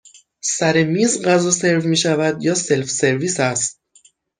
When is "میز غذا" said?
0.93-1.51